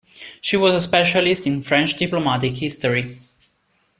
[0.41, 3.19] She was a specialist in French diplomatic history.